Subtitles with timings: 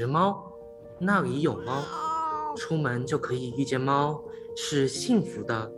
[0.00, 0.50] 识猫，
[0.98, 1.84] 那里有猫，
[2.56, 4.18] 出门就可以遇见猫，
[4.56, 5.70] 是幸福的。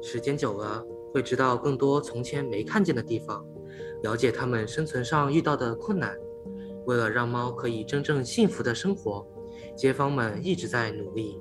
[0.00, 3.44] 时间久了，会知道更多从前没看见的地方，
[4.02, 6.16] 了解它们生存上遇到的困难。
[6.86, 9.26] 为了让猫可以真正幸福的生活，
[9.76, 11.38] 街坊们一直在努力。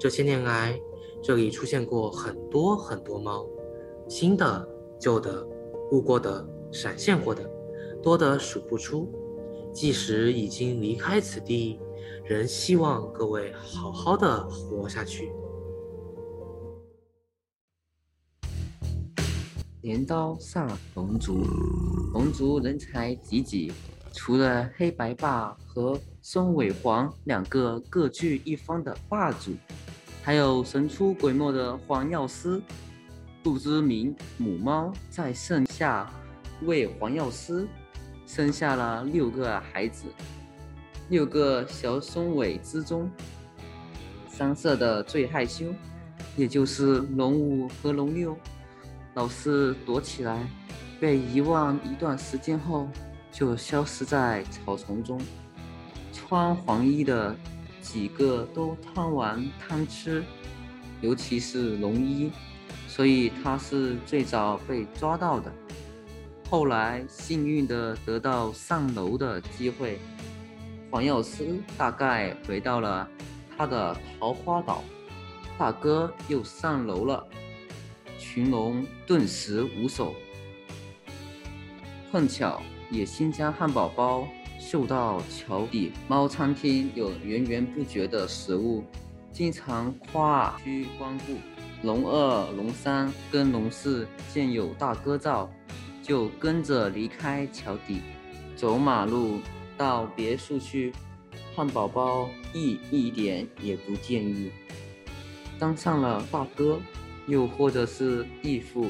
[0.00, 0.80] 这些年来，
[1.22, 3.46] 这里出现过很多很多猫，
[4.08, 4.66] 新的、
[4.98, 5.46] 旧的、
[5.90, 7.42] 路过的、闪现过的，
[8.02, 9.12] 多得数不出。
[9.72, 11.78] 即使已经离开此地，
[12.24, 15.30] 仍希望各位好好的活下去。
[19.82, 21.42] 镰刀煞龙族，
[22.12, 23.72] 龙族人才济济，
[24.12, 29.52] 除了黑白霸和松尾黄两个各据一方的霸主，
[30.22, 32.60] 还有神出鬼没的黄药师。
[33.40, 36.12] 不知名母猫在盛夏
[36.62, 37.66] 为黄药师
[38.28, 40.04] 生下了六个孩子，
[41.08, 43.10] 六个小松尾之中，
[44.28, 45.74] 三色的最害羞，
[46.36, 48.36] 也就是龙五和龙六。
[49.14, 50.46] 老是躲起来，
[51.00, 52.86] 被遗忘一段时间后，
[53.32, 55.18] 就消失在草丛中。
[56.12, 57.34] 穿黄衣的
[57.80, 60.22] 几个都贪玩贪吃，
[61.00, 62.30] 尤其是龙一，
[62.86, 65.50] 所以他是最早被抓到的。
[66.50, 69.98] 后来幸运的得到上楼的机会，
[70.90, 73.06] 黄药师大概回到了
[73.54, 74.82] 他的桃花岛，
[75.58, 77.22] 大哥又上楼了。
[78.18, 80.14] 群龙顿时无首。
[82.10, 84.26] 碰巧野心家汉堡包
[84.58, 88.82] 嗅到桥底猫餐厅有源源不绝的食物，
[89.30, 91.34] 经常跨区光顾。
[91.82, 95.48] 龙二、龙三跟龙四见有大哥照，
[96.08, 98.00] 就跟着离开桥底，
[98.56, 99.40] 走马路
[99.76, 100.92] 到别墅去。
[101.54, 104.50] 汉堡包一一点也不介意，
[105.58, 106.80] 当上了大哥。
[107.26, 108.86] 又或者是义父，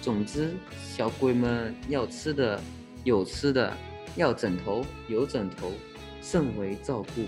[0.00, 2.62] 总之，小鬼们要吃的
[3.02, 3.76] 有吃的，
[4.14, 5.72] 要枕头有枕头，
[6.22, 7.24] 甚为照顾。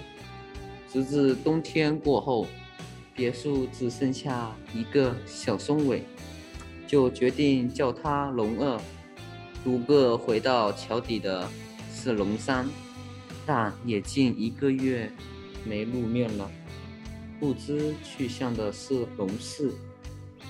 [0.89, 2.47] 直至冬天过后，
[3.17, 6.05] 别墅只剩下一个小松尾，
[6.87, 8.81] 就决定叫他龙二。
[9.65, 11.49] 独个回到桥底的
[11.93, 12.69] 是龙三，
[13.45, 15.11] 但也近一个月
[15.65, 16.51] 没露面了。
[17.41, 19.75] 不知去向的是龙四。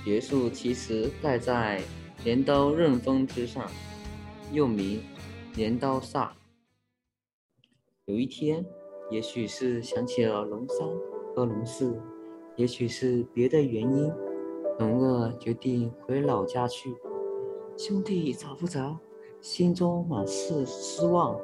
[0.04, 1.82] 别墅其实盖在
[2.24, 3.68] 镰刀刃锋之上，
[4.52, 5.00] 又名
[5.56, 6.30] 镰刀煞。
[8.06, 8.64] 有一天，
[9.10, 10.86] 也许是想起了龙三
[11.34, 12.00] 和龙四，
[12.56, 14.10] 也许是别的原因，
[14.78, 16.94] 龙二决定回老家去。
[17.78, 18.98] 兄弟找不着，
[19.40, 21.38] 心中满是失望，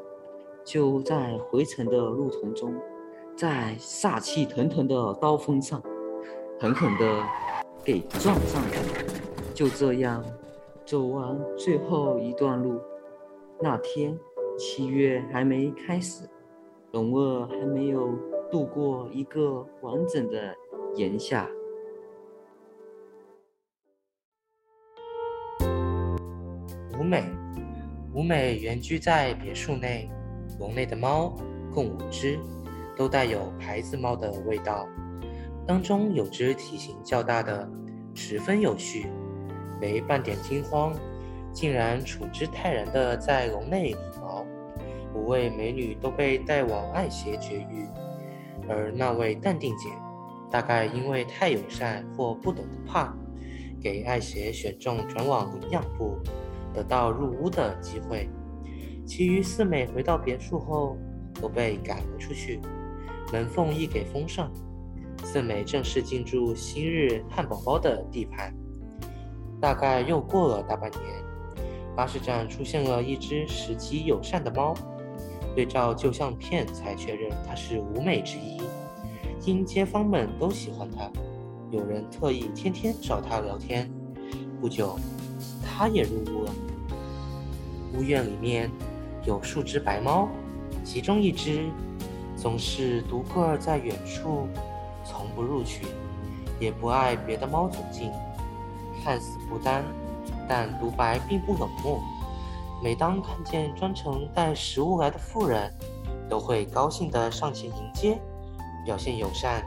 [0.64, 2.74] 就在回程的路途中，
[3.36, 5.80] 在煞气腾腾的刀锋上，
[6.58, 7.24] 狠狠地。
[7.84, 8.76] 给撞上了，
[9.52, 10.24] 就这样
[10.86, 12.80] 走完最后一段路。
[13.60, 14.18] 那天
[14.58, 16.26] 七月还没开始，
[16.92, 18.08] 龙二还没有
[18.50, 20.54] 度过一个完整的
[20.96, 21.46] 炎夏。
[26.98, 27.24] 舞美，
[28.12, 30.08] 舞美原居在别墅内，
[30.58, 31.34] 笼内的猫
[31.72, 32.38] 共五只，
[32.96, 34.86] 都带有牌子猫的味道。
[35.66, 37.68] 当中有只体型较大的，
[38.14, 39.06] 十分有序，
[39.80, 40.94] 没半点惊慌，
[41.52, 44.46] 竟然处之泰然地在笼内理毛。
[45.14, 47.86] 五位美女都被带往爱协绝育，
[48.68, 49.88] 而那位淡定姐，
[50.50, 53.16] 大概因为太友善或不懂怕，
[53.80, 56.18] 给爱协选中转往领养部，
[56.74, 58.28] 得到入屋的机会。
[59.06, 60.98] 其余四美回到别墅后，
[61.40, 62.60] 都被赶了出去，
[63.32, 64.50] 门缝一给封上。
[65.22, 68.52] 四美正式进驻昔日汉堡包的地盘。
[69.60, 71.02] 大概又过了大半年，
[71.96, 74.74] 巴士站出现了一只时机友善的猫。
[75.54, 78.60] 对照旧相片才确认它是五美之一。
[79.46, 81.10] 因街坊们都喜欢它，
[81.70, 83.90] 有人特意天天找它聊天。
[84.60, 84.98] 不久，
[85.76, 86.52] 它也入屋了。
[87.94, 88.70] 屋院里面
[89.24, 90.28] 有数只白猫，
[90.84, 91.68] 其中一只
[92.36, 94.46] 总是独个儿在远处。
[95.06, 95.86] 从不入群，
[96.58, 98.10] 也不爱别的猫走近，
[99.02, 99.84] 看似孤单，
[100.48, 102.00] 但独白并不冷漠。
[102.82, 105.70] 每当看见专程带食物来的妇人，
[106.30, 108.18] 都会高兴地上前迎接，
[108.86, 109.62] 表现友善。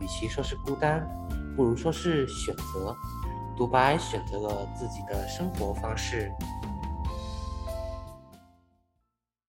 [0.00, 1.06] 与其说是孤单，
[1.54, 2.96] 不如说是选择。
[3.56, 6.32] 独白选择了自己的生活方式。